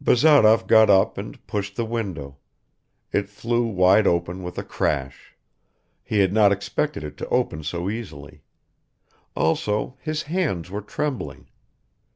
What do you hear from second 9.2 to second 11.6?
also, his hands were trembling.